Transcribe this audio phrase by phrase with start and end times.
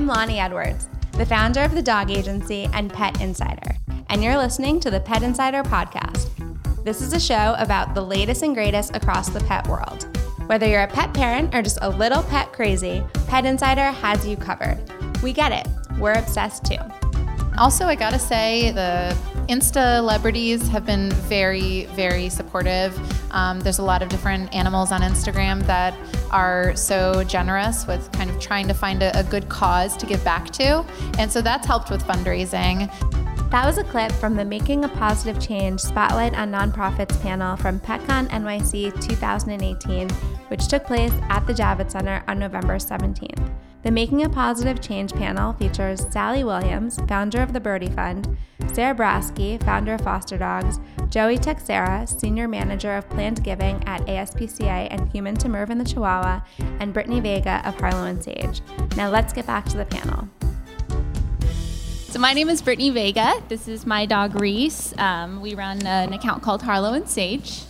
[0.00, 3.76] I'm Lonnie Edwards, the founder of the dog agency and Pet Insider,
[4.08, 6.30] and you're listening to the Pet Insider podcast.
[6.86, 10.08] This is a show about the latest and greatest across the pet world.
[10.46, 14.38] Whether you're a pet parent or just a little pet crazy, Pet Insider has you
[14.38, 14.78] covered.
[15.22, 15.68] We get it,
[15.98, 16.78] we're obsessed too.
[17.58, 19.14] Also, I gotta say, the
[19.50, 22.96] Insta celebrities have been very, very supportive.
[23.32, 25.92] Um, there's a lot of different animals on Instagram that
[26.30, 30.22] are so generous with kind of trying to find a, a good cause to give
[30.22, 30.84] back to.
[31.18, 32.88] And so that's helped with fundraising.
[33.50, 37.80] That was a clip from the Making a Positive Change Spotlight on Nonprofits panel from
[37.80, 40.08] PetCon NYC 2018,
[40.46, 43.50] which took place at the Javits Center on November 17th.
[43.82, 48.36] The Making a Positive Change panel features Sally Williams, founder of the Brody Fund,
[48.74, 54.88] Sarah Brasky, founder of Foster Dogs, Joey Texera, senior manager of Planned Giving at ASPCA
[54.90, 56.42] and Human to Mervin the Chihuahua,
[56.78, 58.60] and Brittany Vega of Harlow and Sage.
[58.96, 60.28] Now let's get back to the panel.
[62.10, 63.42] So my name is Brittany Vega.
[63.48, 64.92] This is my dog Reese.
[64.98, 67.62] Um, we run an account called Harlow and Sage.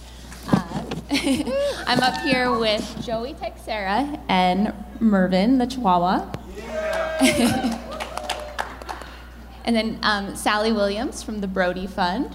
[1.12, 6.32] I'm up here with Joey Texera and Mervin, the Chihuahua.
[9.64, 12.32] and then um, Sally Williams from the Brody Fund.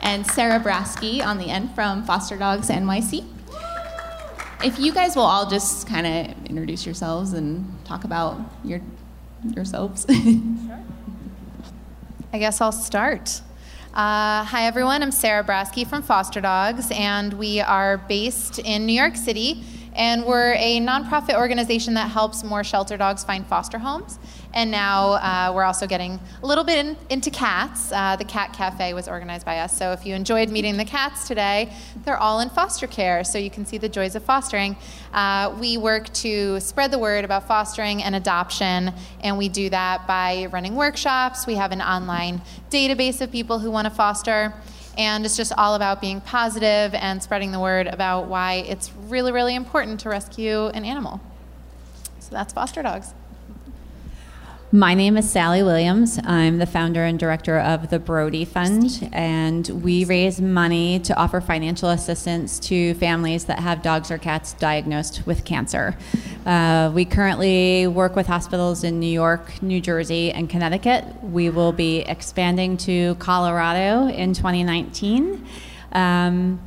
[0.00, 3.26] And Sarah Brasky on the end from Foster Dogs NYC.
[4.64, 8.80] If you guys will all just kind of introduce yourselves and talk about your
[9.54, 10.06] yourselves.
[12.32, 13.42] I guess I'll start.
[13.94, 15.02] Uh, hi, everyone.
[15.02, 19.64] I'm Sarah Brasky from Foster Dogs, and we are based in New York City.
[19.94, 24.18] And we're a nonprofit organization that helps more shelter dogs find foster homes.
[24.54, 27.92] And now uh, we're also getting a little bit in, into cats.
[27.92, 29.76] Uh, the Cat Cafe was organized by us.
[29.76, 31.72] So if you enjoyed meeting the cats today,
[32.04, 34.76] they're all in foster care, so you can see the joys of fostering.
[35.12, 38.92] Uh, we work to spread the word about fostering and adoption,
[39.22, 41.46] and we do that by running workshops.
[41.46, 44.54] We have an online database of people who want to foster.
[44.98, 49.30] And it's just all about being positive and spreading the word about why it's really,
[49.30, 51.20] really important to rescue an animal.
[52.18, 53.14] So that's foster dogs.
[54.70, 56.20] My name is Sally Williams.
[56.24, 61.40] I'm the founder and director of the Brody Fund, and we raise money to offer
[61.40, 65.96] financial assistance to families that have dogs or cats diagnosed with cancer.
[66.44, 71.02] Uh, we currently work with hospitals in New York, New Jersey, and Connecticut.
[71.22, 75.46] We will be expanding to Colorado in 2019.
[75.92, 76.60] Um,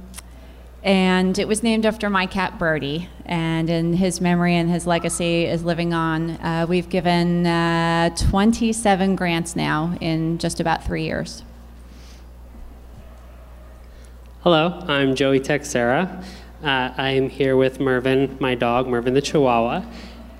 [0.83, 3.07] and it was named after my cat Brody.
[3.25, 6.31] And in his memory and his legacy is living on.
[6.31, 11.43] Uh, we've given uh, 27 grants now in just about three years.
[14.41, 16.23] Hello, I'm Joey Texera.
[16.63, 19.83] Uh, I am here with Mervin, my dog, Mervin the Chihuahua.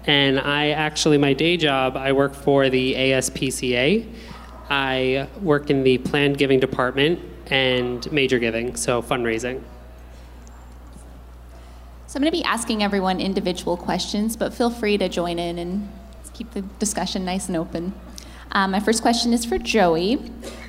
[0.06, 4.12] And I actually, my day job, I work for the ASPCA.
[4.72, 9.62] I work in the planned giving department and major giving, so fundraising.
[12.12, 15.58] So I'm going to be asking everyone individual questions, but feel free to join in
[15.58, 15.90] and
[16.34, 17.94] keep the discussion nice and open.
[18.52, 20.20] Um, my first question is for Joey.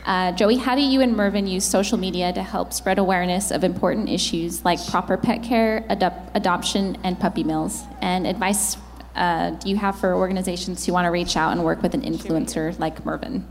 [0.07, 3.65] Uh, Joey, how do you and Mervin use social media to help spread awareness of
[3.65, 7.83] important issues like proper pet care, adop- adoption, and puppy mills?
[8.01, 8.77] And advice
[9.17, 12.03] uh, do you have for organizations who want to reach out and work with an
[12.03, 13.45] influencer like Mervin?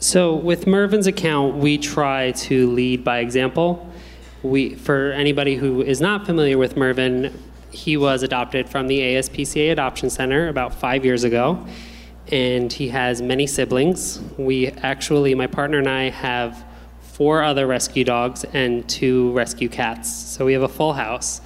[0.00, 3.89] So, with Mervin's account, we try to lead by example
[4.42, 7.36] we, for anybody who is not familiar with Mervin,
[7.70, 11.64] he was adopted from the ASPCA Adoption Center about five years ago,
[12.32, 14.20] and he has many siblings.
[14.38, 16.64] We actually, my partner and I, have
[17.00, 21.40] four other rescue dogs and two rescue cats, so we have a full house.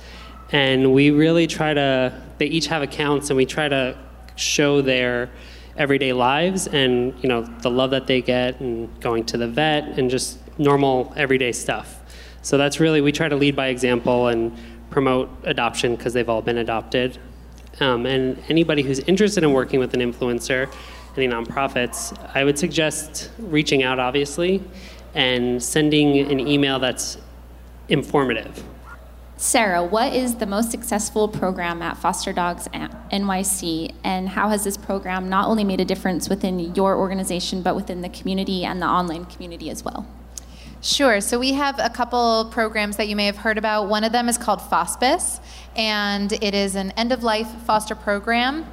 [0.52, 3.98] And we really try to, they each have accounts, and we try to
[4.36, 5.30] show their
[5.76, 9.98] everyday lives and you know the love that they get and going to the vet
[9.98, 12.03] and just normal everyday stuff
[12.44, 14.54] so that's really, we try to lead by example and
[14.90, 17.18] promote adoption because they've all been adopted.
[17.80, 20.70] Um, and anybody who's interested in working with an influencer,
[21.16, 24.62] any nonprofits, I would suggest reaching out, obviously,
[25.14, 27.16] and sending an email that's
[27.88, 28.62] informative.
[29.38, 34.76] Sarah, what is the most successful program at Foster Dogs NYC, and how has this
[34.76, 38.86] program not only made a difference within your organization, but within the community and the
[38.86, 40.06] online community as well?
[40.84, 41.22] Sure.
[41.22, 43.88] So we have a couple programs that you may have heard about.
[43.88, 45.40] One of them is called Fospice,
[45.74, 48.66] and it is an end of life foster program.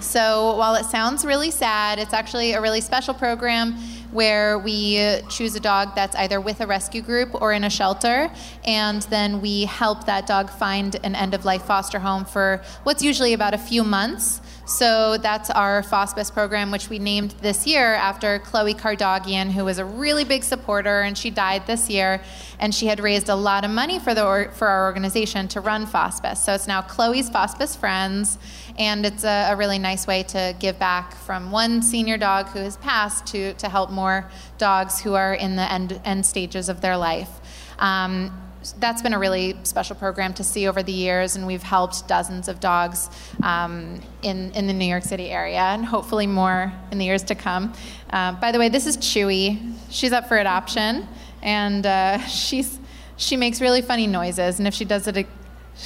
[0.00, 3.76] So while it sounds really sad, it's actually a really special program.
[4.10, 8.30] where we choose a dog that's either with a rescue group or in a shelter,
[8.64, 13.02] and then we help that dog find an end of life foster home for what's
[13.02, 14.40] usually about a few months.
[14.68, 19.78] So that's our Fospice program, which we named this year after Chloe Kardoggian, who was
[19.78, 22.20] a really big supporter, and she died this year.
[22.58, 25.86] And she had raised a lot of money for the for our organization to run
[25.86, 26.36] Fospice.
[26.36, 28.36] So it's now Chloe's Fospice Friends,
[28.78, 32.58] and it's a, a really nice way to give back from one senior dog who
[32.58, 36.82] has passed to to help more dogs who are in the end end stages of
[36.82, 37.30] their life.
[37.78, 42.06] Um, that's been a really special program to see over the years, and we've helped
[42.08, 43.10] dozens of dogs
[43.42, 47.34] um, in, in the New York City area, and hopefully more in the years to
[47.34, 47.72] come.
[48.10, 49.74] Uh, by the way, this is Chewy.
[49.90, 51.08] She's up for adoption,
[51.42, 52.78] and uh, she's
[53.16, 55.26] she makes really funny noises, and if she does it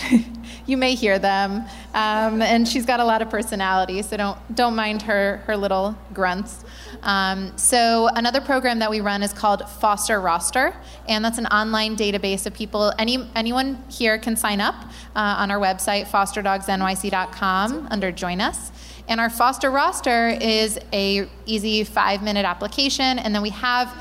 [0.66, 1.64] you may hear them.
[1.94, 5.96] Um, and she's got a lot of personality, so don't, don't mind her, her little
[6.14, 6.64] grunts.
[7.02, 10.74] Um, so, another program that we run is called Foster Roster,
[11.08, 12.92] and that's an online database of people.
[12.98, 14.76] Any, anyone here can sign up
[15.16, 18.70] uh, on our website, fosterdogsnyc.com, under Join Us.
[19.08, 23.92] And our foster roster is a easy five minute application, and then we have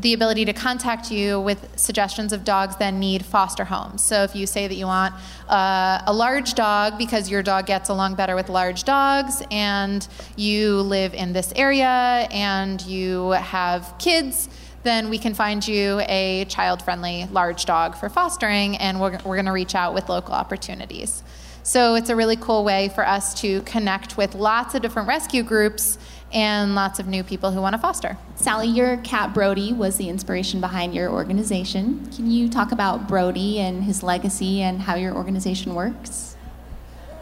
[0.00, 4.02] the ability to contact you with suggestions of dogs that need foster homes.
[4.02, 5.14] So if you say that you want
[5.48, 10.06] uh, a large dog because your dog gets along better with large dogs, and
[10.36, 14.48] you live in this area and you have kids,
[14.84, 19.36] then we can find you a child friendly large dog for fostering, and we're, we're
[19.36, 21.22] going to reach out with local opportunities.
[21.62, 25.42] So it's a really cool way for us to connect with lots of different rescue
[25.42, 25.98] groups
[26.32, 28.16] and lots of new people who want to foster.
[28.36, 32.08] Sally, your cat Brody was the inspiration behind your organization.
[32.14, 36.36] Can you talk about Brody and his legacy and how your organization works?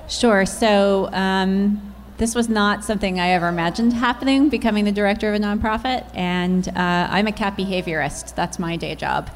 [0.09, 0.47] Sure.
[0.47, 5.45] So, um, this was not something I ever imagined happening, becoming the director of a
[5.45, 6.05] nonprofit.
[6.15, 6.73] And uh,
[7.11, 9.31] I'm a cat behaviorist, that's my day job.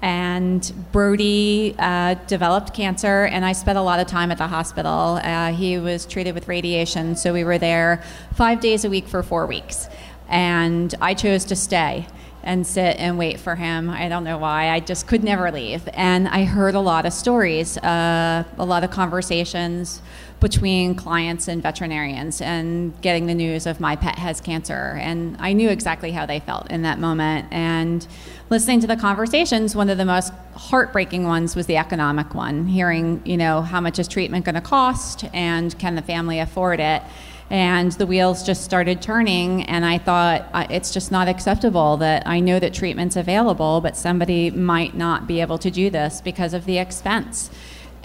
[0.00, 5.20] And Brody uh, developed cancer, and I spent a lot of time at the hospital.
[5.22, 8.02] Uh, he was treated with radiation, so we were there
[8.34, 9.88] five days a week for four weeks.
[10.28, 12.06] And I chose to stay
[12.48, 13.90] and sit and wait for him.
[13.90, 14.70] I don't know why.
[14.70, 15.86] I just could never leave.
[15.92, 20.00] And I heard a lot of stories, uh, a lot of conversations
[20.40, 24.96] between clients and veterinarians, and getting the news of my pet has cancer.
[24.98, 27.48] And I knew exactly how they felt in that moment.
[27.50, 28.06] And
[28.48, 33.20] listening to the conversations, one of the most heartbreaking ones was the economic one, hearing,
[33.26, 37.02] you know, how much is treatment going to cost and can the family afford it?
[37.50, 42.40] And the wheels just started turning and i thought it's just not acceptable that i
[42.40, 46.64] know that treatment's available but somebody might not be able to do this because of
[46.64, 47.50] the expense.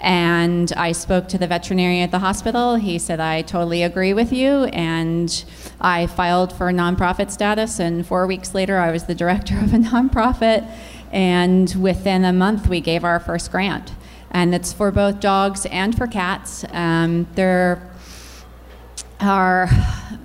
[0.00, 2.76] And i spoke to the veterinarian at the hospital.
[2.76, 5.44] He said i totally agree with you and
[5.80, 9.78] i filed for nonprofit status and four weeks later i was the director of a
[9.92, 10.68] nonprofit
[11.14, 13.92] and within a month we gave our first grant.
[14.32, 16.64] And it's for both dogs and for cats.
[16.72, 17.80] Um, they're
[19.20, 19.66] our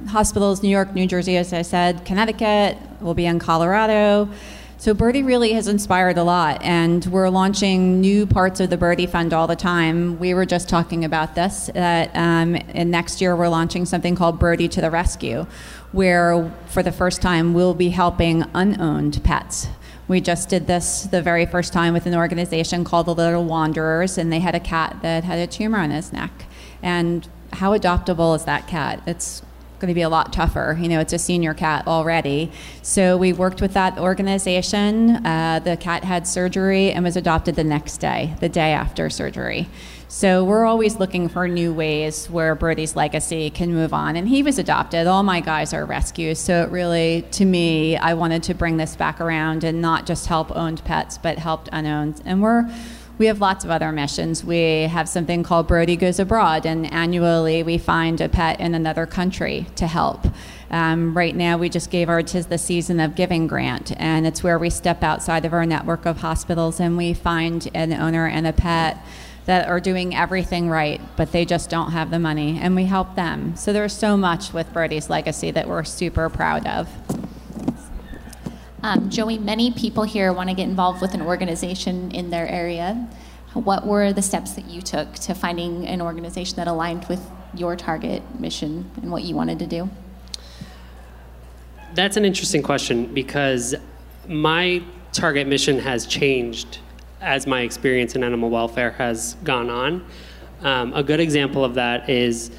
[0.07, 4.29] hospitals, New York, New Jersey, as I said, Connecticut, we'll be in Colorado.
[4.77, 9.07] So Brody really has inspired a lot, and we're launching new parts of the Brody
[9.07, 10.17] Fund all the time.
[10.19, 14.39] We were just talking about this that um, and next year we're launching something called
[14.39, 15.47] Brody to the Rescue,
[15.91, 19.67] where for the first time we'll be helping unowned pets.
[20.07, 24.17] We just did this the very first time with an organization called the Little Wanderers,
[24.17, 26.45] and they had a cat that had a tumor on his neck,
[26.81, 29.01] and how adoptable is that cat?
[29.05, 29.41] It's
[29.79, 30.77] going to be a lot tougher.
[30.79, 32.51] You know, it's a senior cat already.
[32.81, 35.25] So we worked with that organization.
[35.25, 39.69] Uh, the cat had surgery and was adopted the next day, the day after surgery.
[40.11, 44.15] So we're always looking for new ways where Brody's legacy can move on.
[44.15, 45.05] And he was adopted.
[45.05, 46.39] All my guys are rescues.
[46.39, 50.25] So it really, to me, I wanted to bring this back around and not just
[50.25, 52.21] help owned pets, but helped unowned.
[52.25, 52.69] And we're
[53.19, 54.45] we have lots of other missions.
[54.45, 59.05] We have something called Brody Goes Abroad, and annually we find a pet in another
[59.05, 60.25] country to help.
[60.71, 64.41] Um, right now, we just gave our Tis the Season of Giving grant, and it's
[64.41, 68.47] where we step outside of our network of hospitals and we find an owner and
[68.47, 68.97] a pet
[69.45, 73.15] that are doing everything right, but they just don't have the money, and we help
[73.15, 73.53] them.
[73.57, 77.18] So there's so much with Brody's legacy that we're super proud of.
[78.81, 83.07] Um, Joey, many people here want to get involved with an organization in their area.
[83.53, 87.19] What were the steps that you took to finding an organization that aligned with
[87.53, 89.89] your target mission and what you wanted to do?
[91.93, 93.75] That's an interesting question because
[94.27, 94.81] my
[95.11, 96.77] target mission has changed
[97.19, 100.05] as my experience in animal welfare has gone on.
[100.61, 102.51] Um, a good example of that is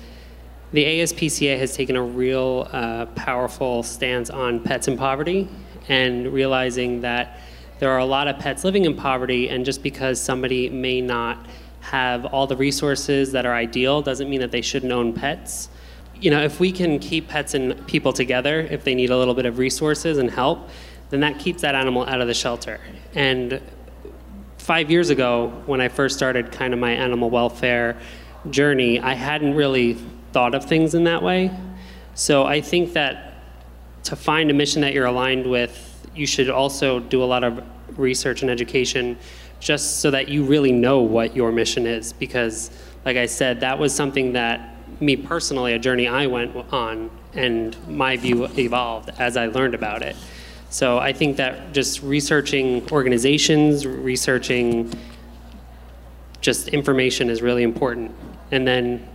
[0.72, 5.48] the ASPCA has taken a real uh, powerful stance on pets in poverty
[5.88, 7.40] and realizing that
[7.78, 11.46] there are a lot of pets living in poverty, and just because somebody may not
[11.80, 15.70] have all the resources that are ideal doesn't mean that they shouldn't own pets.
[16.20, 19.32] You know, if we can keep pets and people together, if they need a little
[19.32, 20.68] bit of resources and help,
[21.08, 22.80] then that keeps that animal out of the shelter.
[23.14, 23.62] And
[24.58, 27.96] five years ago, when I first started kind of my animal welfare
[28.50, 29.96] journey, I hadn't really
[30.32, 31.50] thought of things in that way.
[32.14, 33.29] So I think that
[34.04, 37.62] to find a mission that you're aligned with, you should also do a lot of
[37.98, 39.18] research and education
[39.60, 42.12] just so that you really know what your mission is.
[42.12, 42.70] Because,
[43.04, 47.76] like I said, that was something that me personally, a journey I went on, and
[47.88, 50.16] my view evolved as I learned about it.
[50.70, 54.92] So I think that just researching organizations, researching
[56.40, 58.12] just information is really important.
[58.50, 59.06] And then,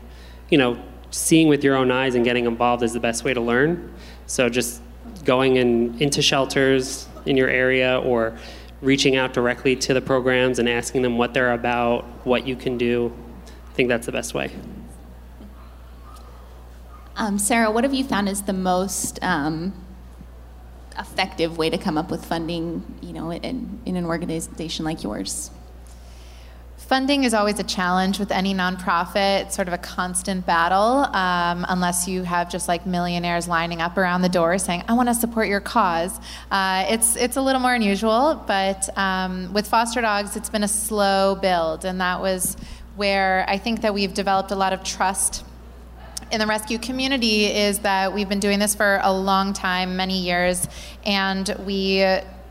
[0.50, 0.77] you know,
[1.12, 3.94] seeing with your own eyes and getting involved is the best way to learn.
[4.27, 4.82] So just
[5.24, 8.38] going in, into shelters in your area or
[8.82, 12.77] reaching out directly to the programs and asking them what they're about, what you can
[12.77, 13.13] do.
[13.70, 14.51] I think that's the best way.
[17.17, 19.74] Um, Sarah, what have you found is the most um,
[21.00, 25.50] effective way to come up with funding, you know, in, in an organization like yours?
[26.88, 29.42] Funding is always a challenge with any nonprofit.
[29.42, 33.98] It's sort of a constant battle, um, unless you have just like millionaires lining up
[33.98, 36.20] around the door saying, "I want to support your cause."
[36.51, 40.68] Uh, it's it's a little more unusual, but um, with foster dogs, it's been a
[40.68, 42.56] slow build, and that was
[42.96, 45.44] where I think that we've developed a lot of trust
[46.32, 47.46] in the rescue community.
[47.46, 50.68] Is that we've been doing this for a long time, many years,
[51.04, 52.06] and we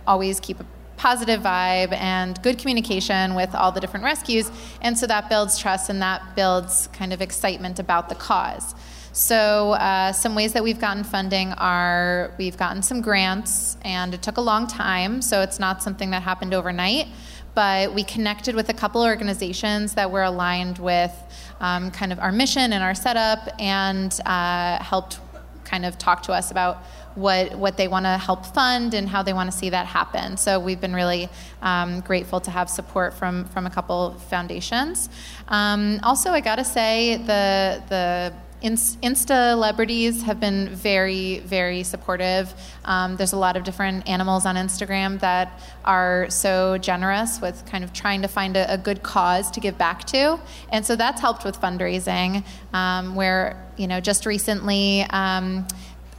[0.09, 0.67] always keep a
[1.05, 4.51] positive vibe and good communication with all the different rescues.
[4.81, 8.75] And so that builds trust and that builds kind of excitement about the cause.
[9.13, 14.23] So, uh, some ways that we've gotten funding are we've gotten some grants, and it
[14.23, 17.09] took a long time, so it's not something that happened overnight.
[17.55, 21.15] But we connected with a couple organizations that were aligned with
[21.61, 25.21] um, kind of our mission and our setup, and uh, helped
[25.65, 26.83] kind of talk to us about
[27.15, 30.37] what what they want to help fund and how they want to see that happen.
[30.37, 31.29] So we've been really
[31.63, 35.09] um, grateful to have support from from a couple foundations.
[35.49, 42.55] Um, also, I got to say the the Insta celebrities have been very, very supportive.
[42.87, 47.85] Um, there's a lot of different animals on Instagram that are so generous with kind
[47.85, 50.41] of trying to find a, a good cause to give back to,
[50.71, 52.43] and so that's helped with fundraising.
[52.73, 55.03] Um, where you know, just recently.
[55.11, 55.67] Um,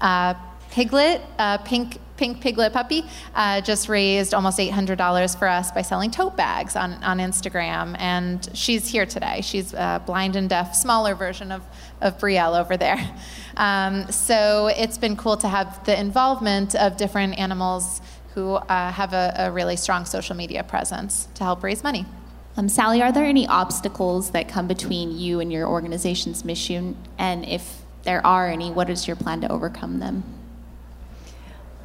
[0.01, 0.35] uh,
[0.75, 6.12] Piglet, uh, pink pink piglet puppy, uh, just raised almost $800 for us by selling
[6.12, 7.96] tote bags on, on Instagram.
[7.98, 9.39] And she's here today.
[9.41, 11.63] She's a blind and deaf, smaller version of,
[12.01, 12.98] of Brielle over there.
[13.58, 18.01] Um, so it's been cool to have the involvement of different animals
[18.34, 22.05] who uh, have a, a, really strong social media presence to help raise money.
[22.58, 26.98] Um, Sally, are there any obstacles that come between you and your organization's mission?
[27.17, 30.25] And if there are any, what is your plan to overcome them?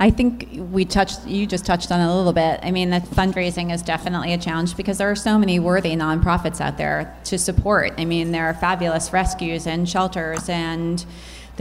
[0.01, 2.59] I think we touched, you just touched on it a little bit.
[2.63, 6.79] I mean, fundraising is definitely a challenge because there are so many worthy nonprofits out
[6.79, 7.93] there to support.
[7.99, 11.05] I mean, there are fabulous rescues and shelters, and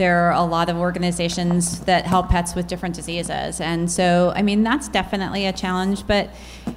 [0.00, 3.60] there are a lot of organizations that help pets with different diseases.
[3.60, 6.06] And so, I mean, that's definitely a challenge.
[6.06, 6.30] But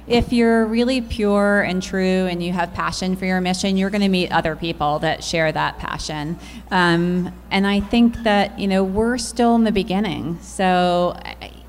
[0.06, 4.02] if you're really pure and true and you have passion for your mission, you're going
[4.02, 6.38] to meet other people that share that passion.
[6.70, 10.38] Um, and I think that, you know, we're still in the beginning.
[10.42, 11.18] So,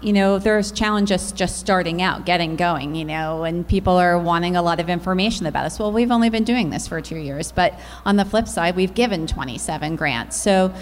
[0.01, 4.55] you know, there's challenges just starting out, getting going, you know, and people are wanting
[4.55, 5.79] a lot of information about us.
[5.79, 8.93] Well, we've only been doing this for two years, but on the flip side, we've
[8.93, 10.35] given 27 grants.
[10.35, 10.73] So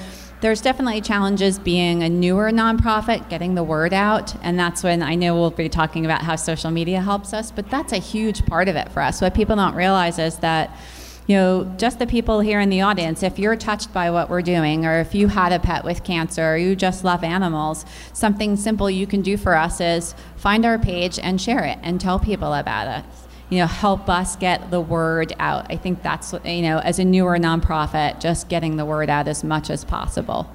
[0.41, 5.15] there's definitely challenges being a newer nonprofit, getting the word out, and that's when I
[5.15, 8.67] know we'll be talking about how social media helps us, but that's a huge part
[8.67, 9.21] of it for us.
[9.21, 10.75] What people don't realize is that
[11.25, 14.41] you know, just the people here in the audience, if you're touched by what we're
[14.41, 18.57] doing, or if you had a pet with cancer, or you just love animals, something
[18.57, 22.19] simple you can do for us is find our page and share it and tell
[22.19, 23.05] people about it.
[23.49, 25.67] You know, help us get the word out.
[25.69, 29.43] I think that's, you know, as a newer nonprofit, just getting the word out as
[29.43, 30.53] much as possible.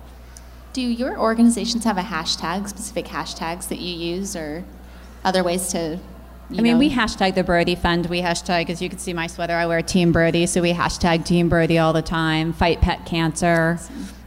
[0.72, 4.64] Do your organizations have a hashtag, specific hashtags that you use, or
[5.24, 5.98] other ways to
[6.50, 6.78] I mean, know.
[6.78, 8.06] we hashtag the Brody Fund.
[8.06, 11.26] We hashtag, as you can see my sweater, I wear Team Brody, so we hashtag
[11.26, 12.54] Team Brody all the time.
[12.54, 13.78] Fight pet cancer,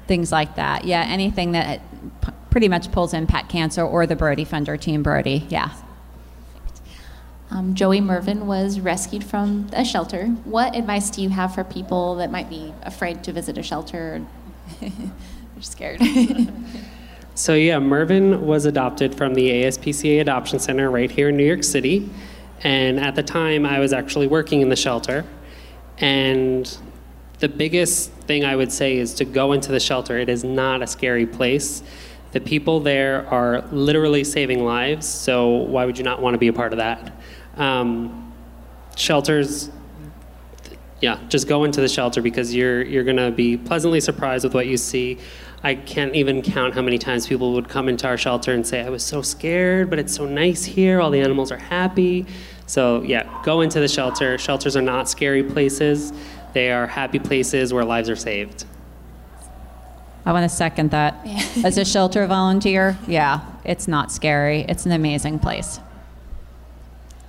[0.05, 0.85] things like that.
[0.85, 1.81] Yeah, anything that
[2.21, 5.47] p- pretty much pulls in pet cancer or the Brody Fund or Team Brody.
[5.49, 5.73] Yeah.
[7.49, 10.27] Um, Joey Mervin was rescued from a shelter.
[10.45, 14.23] What advice do you have for people that might be afraid to visit a shelter?
[14.79, 14.91] They're
[15.59, 16.01] scared.
[17.33, 21.63] So yeah, Mervin was adopted from the ASPCA Adoption Center right here in New York
[21.63, 22.09] City.
[22.63, 25.25] And at the time, I was actually working in the shelter.
[25.97, 26.77] And
[27.39, 30.17] the biggest thing I would say is to go into the shelter.
[30.17, 31.83] It is not a scary place.
[32.33, 36.47] The people there are literally saving lives, so why would you not want to be
[36.47, 37.13] a part of that?
[37.57, 38.33] Um,
[38.95, 39.69] shelters,
[41.01, 44.67] yeah, just go into the shelter because you're you're gonna be pleasantly surprised with what
[44.67, 45.17] you see.
[45.63, 48.81] I can't even count how many times people would come into our shelter and say,
[48.81, 50.99] "I was so scared, but it's so nice here.
[50.99, 52.25] All the animals are happy."
[52.65, 54.37] So yeah, go into the shelter.
[54.37, 56.13] Shelters are not scary places.
[56.53, 58.65] They are happy places where lives are saved.
[60.25, 61.15] I want to second that.
[61.63, 64.65] As a shelter volunteer, yeah, it's not scary.
[64.69, 65.79] It's an amazing place.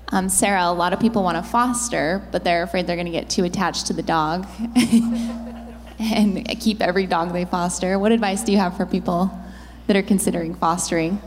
[0.09, 3.13] Um, Sarah, a lot of people want to foster, but they're afraid they're going to
[3.13, 4.47] get too attached to the dog
[6.03, 7.99] and keep every dog they foster.
[7.99, 9.31] What advice do you have for people
[9.87, 11.21] that are considering fostering?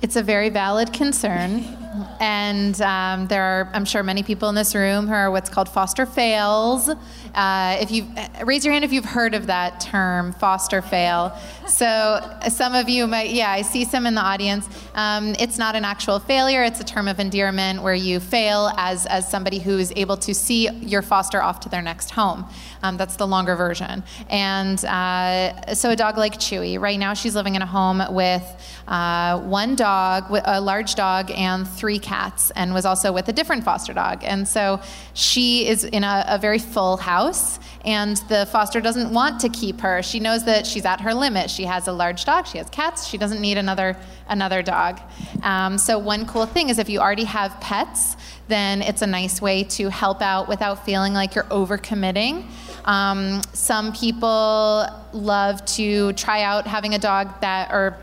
[0.00, 1.81] It's a very valid concern.
[2.20, 5.68] And um, there are, I'm sure, many people in this room who are what's called
[5.68, 6.88] foster fails.
[7.34, 8.06] Uh, if you
[8.44, 11.36] raise your hand if you've heard of that term, foster fail.
[11.66, 14.68] So some of you might, yeah, I see some in the audience.
[14.94, 19.06] Um, it's not an actual failure; it's a term of endearment where you fail as
[19.06, 22.46] as somebody who is able to see your foster off to their next home.
[22.82, 24.02] Um, that's the longer version.
[24.28, 28.44] And uh, so a dog like Chewy, right now she's living in a home with
[28.88, 33.64] uh, one dog, a large dog, and three cats, and was also with a different
[33.64, 34.22] foster dog.
[34.24, 34.80] And so
[35.14, 39.80] she is in a, a very full house, and the foster doesn't want to keep
[39.80, 40.02] her.
[40.02, 41.50] She knows that she's at her limit.
[41.50, 43.96] She has a large dog, she has cats, she doesn't need another
[44.28, 45.00] another dog.
[45.42, 48.16] Um, so one cool thing is if you already have pets,
[48.48, 52.46] then it's a nice way to help out without feeling like you're overcommitting.
[52.84, 57.96] Um, some people love to try out having a dog that or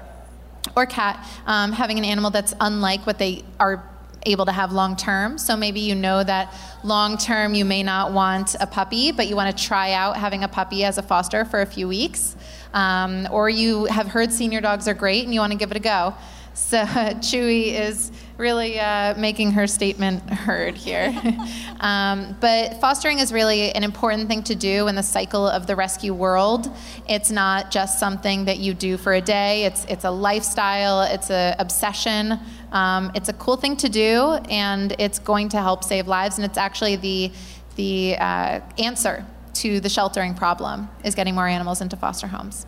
[0.75, 3.83] or cat um, having an animal that's unlike what they are
[4.23, 5.37] able to have long term.
[5.37, 9.35] So maybe you know that long term you may not want a puppy, but you
[9.35, 12.35] want to try out having a puppy as a foster for a few weeks.
[12.73, 15.77] Um, or you have heard senior dogs are great and you want to give it
[15.77, 16.13] a go.
[16.59, 21.13] So Chewy is really uh, making her statement heard here.
[21.79, 25.75] um, but fostering is really an important thing to do in the cycle of the
[25.75, 26.69] rescue world.
[27.07, 29.65] It's not just something that you do for a day.
[29.65, 31.01] It's it's a lifestyle.
[31.01, 32.39] It's an obsession.
[32.71, 36.37] Um, it's a cool thing to do, and it's going to help save lives.
[36.37, 37.31] And it's actually the
[37.77, 42.65] the uh, answer to the sheltering problem is getting more animals into foster homes.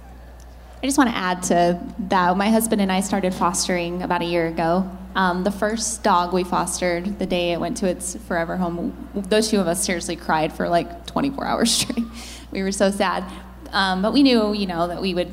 [0.81, 2.35] I just want to add to that.
[2.35, 4.89] My husband and I started fostering about a year ago.
[5.13, 9.49] Um, the first dog we fostered, the day it went to its forever home, those
[9.49, 12.05] two of us seriously cried for like 24 hours straight.
[12.49, 13.23] we were so sad.
[13.71, 15.31] Um, but we knew, you know, that we would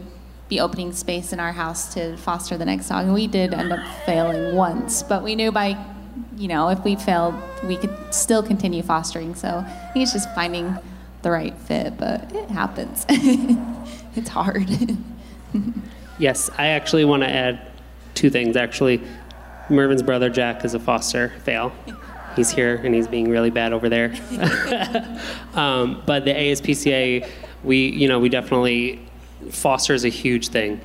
[0.50, 3.06] be opening space in our house to foster the next dog.
[3.06, 5.82] And we did end up failing once, but we knew by,
[6.36, 7.34] you know, if we failed,
[7.64, 9.34] we could still continue fostering.
[9.34, 10.76] So I think it's just finding
[11.22, 13.06] the right fit, but it happens.
[13.08, 14.68] it's hard.
[16.18, 17.70] yes, I actually want to add
[18.14, 18.56] two things.
[18.56, 19.00] Actually,
[19.70, 21.72] Mervin's brother Jack is a foster fail.
[22.36, 24.14] He's here and he's being really bad over there.
[25.54, 27.28] um, but the ASPCA,
[27.64, 29.00] we you know we definitely
[29.50, 30.80] foster is a huge thing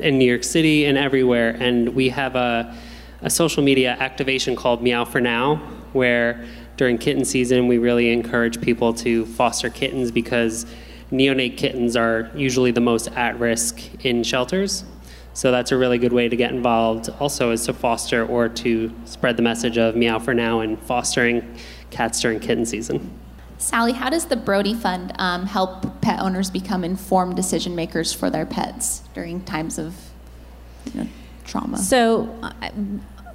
[0.00, 1.50] in New York City and everywhere.
[1.60, 2.74] And we have a,
[3.22, 5.56] a social media activation called Meow for Now,
[5.92, 6.44] where
[6.76, 10.66] during kitten season we really encourage people to foster kittens because
[11.10, 14.84] neonate kittens are usually the most at risk in shelters.
[15.34, 17.10] So that's a really good way to get involved.
[17.20, 21.58] Also, is to foster or to spread the message of Meow for Now and fostering
[21.90, 23.10] cats during kitten season.
[23.58, 28.30] Sally, how does the Brody Fund um, help pet owners become informed decision makers for
[28.30, 29.94] their pets during times of
[30.86, 31.08] you know,
[31.44, 31.78] trauma?
[31.78, 32.70] So, uh,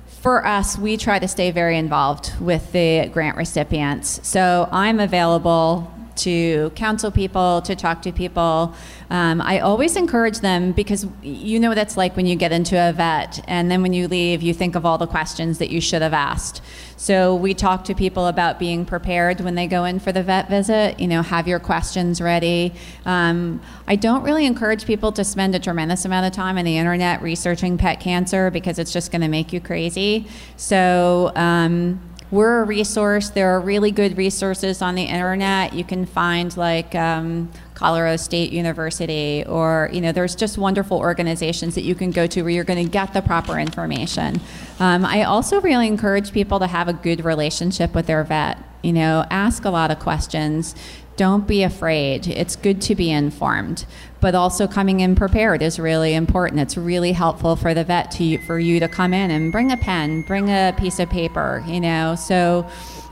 [0.08, 4.28] for us, we try to stay very involved with the grant recipients.
[4.28, 8.76] So, I'm available to counsel people, to talk to people.
[9.10, 12.78] Um, I always encourage them because you know what it's like when you get into
[12.78, 15.82] a vet and then when you leave, you think of all the questions that you
[15.82, 16.62] should have asked.
[17.02, 20.50] So we talk to people about being prepared when they go in for the vet
[20.50, 21.00] visit.
[21.00, 22.74] You know, have your questions ready.
[23.06, 26.78] Um, I don't really encourage people to spend a tremendous amount of time on the
[26.78, 30.28] internet researching pet cancer because it's just going to make you crazy.
[30.58, 32.00] So, um,
[32.32, 33.30] we're a resource.
[33.30, 35.74] There are really good resources on the internet.
[35.74, 41.76] You can find like um, Colorado State University, or you know, there's just wonderful organizations
[41.76, 44.40] that you can go to where you're going to get the proper information.
[44.80, 48.58] Um, I also really encourage people to have a good relationship with their vet.
[48.82, 50.74] You know, ask a lot of questions.
[51.18, 52.28] Don't be afraid.
[52.28, 53.86] It's good to be informed,
[54.22, 56.62] but also coming in prepared is really important.
[56.62, 59.78] It's really helpful for the vet to for you to come in and bring a
[59.78, 62.16] pen, bring a piece of paper, you know.
[62.16, 62.68] So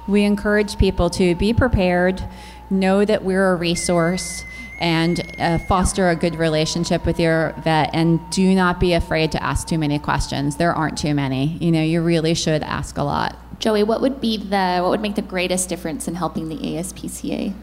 [0.08, 2.24] we encourage people to be prepared,
[2.70, 4.44] know that we're a resource
[4.80, 9.44] and uh, foster a good relationship with your vet and do not be afraid to
[9.44, 13.04] ask too many questions there aren't too many you know you really should ask a
[13.04, 16.56] lot joey what would be the what would make the greatest difference in helping the
[16.56, 17.54] aspca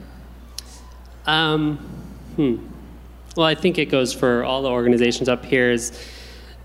[1.26, 1.78] um,
[2.36, 2.56] hmm.
[3.36, 5.70] Well, I think it goes for all the organizations up here.
[5.70, 6.00] Is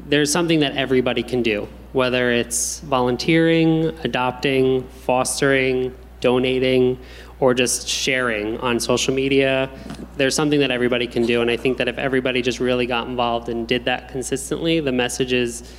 [0.07, 6.97] there's something that everybody can do, whether it's volunteering, adopting, fostering, donating,
[7.39, 9.69] or just sharing on social media.
[10.15, 13.07] There's something that everybody can do, and I think that if everybody just really got
[13.07, 15.75] involved and did that consistently, the messages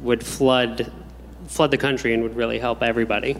[0.00, 0.90] would flood
[1.46, 3.36] flood the country and would really help everybody.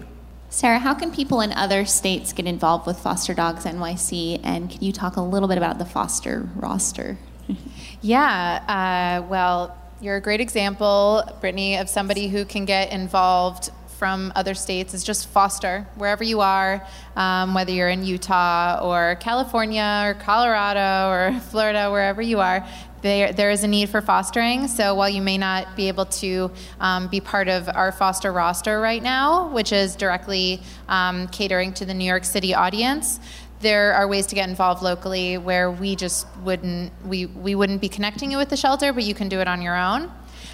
[0.55, 4.40] Sarah, how can people in other states get involved with Foster Dogs NYC?
[4.45, 7.19] And can you talk a little bit about the foster roster?
[8.01, 14.33] yeah, uh, well, you're a great example, Brittany, of somebody who can get involved from
[14.37, 16.87] other states is just foster wherever you are,
[17.17, 22.64] um, whether you're in Utah or California or Colorado or Florida, wherever you are
[23.05, 24.67] there, there is a need for fostering.
[24.67, 28.81] So while you may not be able to um, be part of our foster roster
[28.81, 33.21] right now, which is directly um, catering to the New York City audience,
[33.61, 37.90] there are ways to get involved locally where we just wouldn't we, we wouldn't be
[37.90, 40.11] connecting you with the shelter, but you can do it on your own.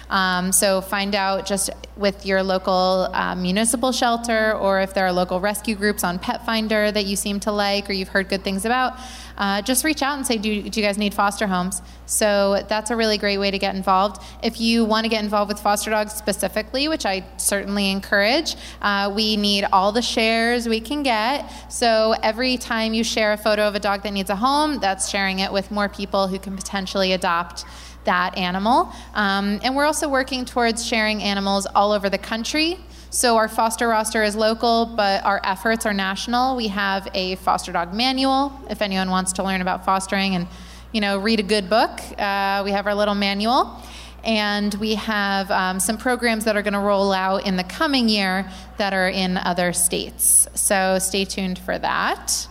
[0.09, 5.11] Um, so find out just with your local uh, municipal shelter or if there are
[5.11, 8.65] local rescue groups on Petfinder that you seem to like or you've heard good things
[8.65, 8.93] about.
[9.37, 11.81] Uh, just reach out and say, do, do you guys need foster homes?
[12.05, 14.21] So that's a really great way to get involved.
[14.43, 19.11] If you want to get involved with foster dogs specifically, which I certainly encourage, uh,
[19.15, 21.49] we need all the shares we can get.
[21.71, 25.09] So every time you share a photo of a dog that needs a home, that's
[25.09, 27.65] sharing it with more people who can potentially adopt
[28.05, 28.91] that animal.
[29.13, 32.79] Um, and we're also working towards sharing animals all over the country.
[33.09, 36.55] So our foster roster is local, but our efforts are national.
[36.55, 38.53] We have a foster dog manual.
[38.69, 40.47] If anyone wants to learn about fostering and
[40.93, 43.81] you know read a good book, uh, we have our little manual.
[44.23, 48.07] And we have um, some programs that are going to roll out in the coming
[48.07, 50.47] year that are in other states.
[50.53, 52.47] So stay tuned for that.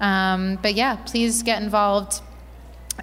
[0.00, 2.20] Um, but yeah, please get involved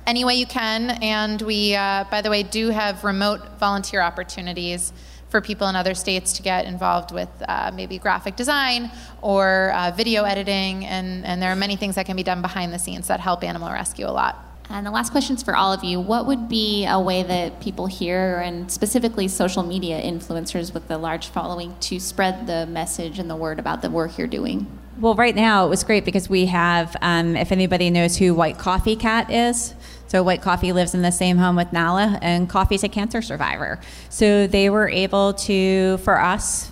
[0.06, 0.92] any way you can.
[1.02, 4.94] And we, uh, by the way, do have remote volunteer opportunities
[5.30, 9.92] for people in other states to get involved with uh, maybe graphic design or uh,
[9.92, 10.86] video editing.
[10.86, 13.44] And, and there are many things that can be done behind the scenes that help
[13.44, 14.46] animal rescue a lot.
[14.70, 16.00] And the last question is for all of you.
[16.00, 20.98] What would be a way that people here, and specifically social media influencers with a
[20.98, 24.68] large following, to spread the message and the word about the work you're doing?
[25.00, 28.58] Well, right now it was great because we have, um, if anybody knows who White
[28.60, 29.74] Coffee Cat is,
[30.08, 33.80] so White Coffee lives in the same home with Nala, and Coffee's a cancer survivor.
[34.10, 36.72] So they were able to, for us,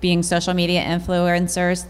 [0.00, 1.86] being social media influencers,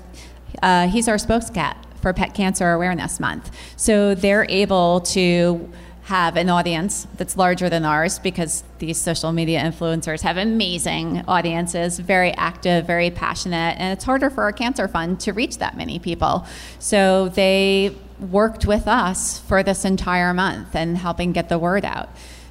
[0.62, 3.50] uh, he's our spokescat for Pet Cancer Awareness Month.
[3.76, 5.72] So they're able to
[6.10, 12.00] have an audience that's larger than ours because these social media influencers have amazing audiences,
[12.00, 16.00] very active, very passionate, and it's harder for a cancer fund to reach that many
[16.00, 16.44] people.
[16.80, 22.08] So they worked with us for this entire month and helping get the word out.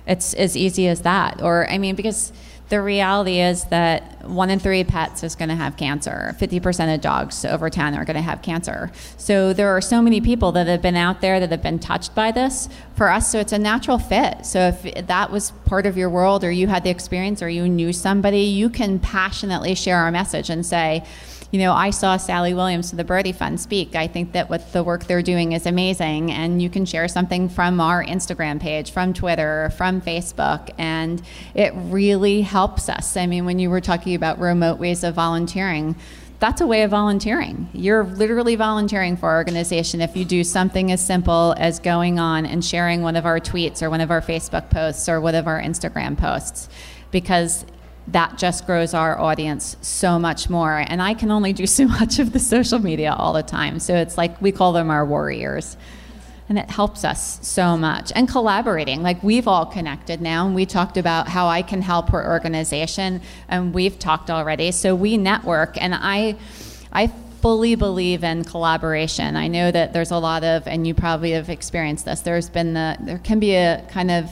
[0.08, 1.42] It's as easy as that.
[1.42, 2.32] Or, I mean, because
[2.70, 6.36] the reality is that one in three pets is going to have cancer.
[6.40, 8.92] 50% of dogs over 10 are going to have cancer.
[9.18, 12.14] So there are so many people that have been out there that have been touched
[12.14, 13.32] by this for us.
[13.32, 14.46] So it's a natural fit.
[14.46, 17.68] So if that was part of your world or you had the experience or you
[17.68, 21.04] knew somebody, you can passionately share our message and say,
[21.52, 23.96] you know, I saw Sally Williams to the Brody Fund speak.
[23.96, 27.50] I think that what the work they're doing is amazing, and you can share something
[27.50, 31.22] from our Instagram page, from Twitter, from Facebook, and
[31.56, 33.18] it really helps us.
[33.18, 35.96] I mean, when you were talking about remote ways of volunteering,
[36.40, 37.68] that's a way of volunteering.
[37.74, 42.46] You're literally volunteering for our organization if you do something as simple as going on
[42.46, 45.48] and sharing one of our tweets or one of our Facebook posts or one of
[45.48, 46.70] our Instagram posts
[47.12, 47.66] because
[48.12, 50.84] that just grows our audience so much more.
[50.88, 53.80] And I can only do so much of the social media all the time.
[53.80, 55.78] So it's like we call them our warriors.
[56.48, 58.12] And it helps us so much.
[58.16, 62.10] And collaborating, like we've all connected now, and we talked about how I can help
[62.10, 64.72] her organization, and we've talked already.
[64.72, 66.38] So we network, and I,
[66.92, 69.36] I fully believe in collaboration.
[69.36, 72.22] I know that there's a lot of, and you probably have experienced this.
[72.22, 74.32] There's been the, there can be a kind of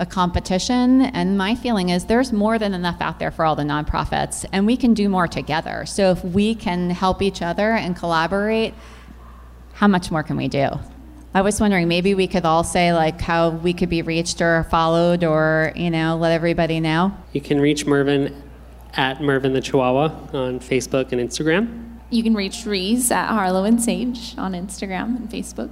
[0.00, 1.02] a competition.
[1.02, 4.66] And my feeling is there's more than enough out there for all the nonprofits, and
[4.66, 5.86] we can do more together.
[5.86, 8.74] So if we can help each other and collaborate,
[9.74, 10.68] how much more can we do?
[11.34, 14.64] I was wondering maybe we could all say like how we could be reached or
[14.64, 17.14] followed or, you know, let everybody know.
[17.32, 18.42] You can reach Mervin
[18.94, 21.98] at Mervin the Chihuahua on Facebook and Instagram.
[22.10, 25.70] You can reach Reese at Harlow and Sage on Instagram and Facebook.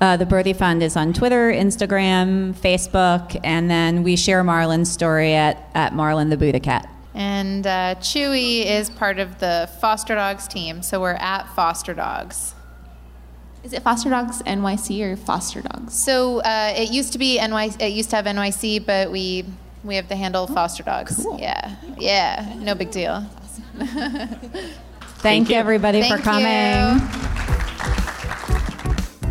[0.00, 5.34] Uh, the Brody Fund is on Twitter, Instagram, Facebook, and then we share Marlin's story
[5.34, 6.88] at, at Marlin the Buddha Cat.
[7.12, 12.54] And uh, Chewy is part of the Foster Dogs team, so we're at Foster Dogs.
[13.62, 15.94] Is it Foster Dogs NYC or Foster Dogs?
[15.94, 17.72] So uh, it used to be NY.
[17.78, 19.44] It used to have NYC, but we
[19.84, 21.16] we have the handle Foster Dogs.
[21.16, 21.38] cool.
[21.38, 23.26] Yeah, yeah, no big deal.
[25.18, 25.56] Thank, you.
[25.56, 27.28] everybody Thank for coming.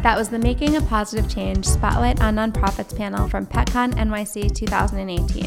[0.02, 5.46] That was the Making a Positive Change Spotlight on Nonprofits panel from PetCon NYC 2018.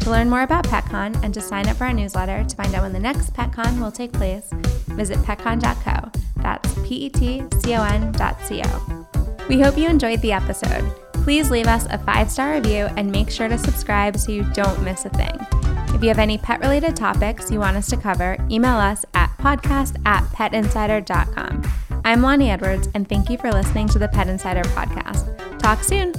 [0.00, 2.82] To learn more about PetCon and to sign up for our newsletter to find out
[2.82, 4.50] when the next PetCon will take place,
[4.88, 6.10] visit petcon.co.
[6.42, 9.06] That's P E T C O N dot C O.
[9.48, 10.84] We hope you enjoyed the episode.
[11.14, 14.82] Please leave us a five star review and make sure to subscribe so you don't
[14.82, 15.36] miss a thing.
[15.94, 19.34] If you have any pet related topics you want us to cover, email us at
[19.38, 21.62] podcast at petinsider.com.
[22.06, 25.58] I'm Lonnie Edwards, and thank you for listening to the Pet Insider podcast.
[25.58, 26.12] Talk soon.